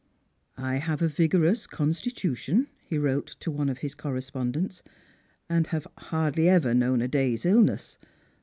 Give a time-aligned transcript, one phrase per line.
[0.57, 4.81] "I have a vigorous constitution," he wrote to one of his cor respondents,"
[5.47, 7.99] and have hardly ever known a day's illness.